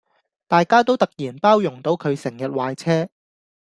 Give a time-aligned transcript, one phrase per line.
[0.47, 3.07] 大家都突然包容到佢成日壞車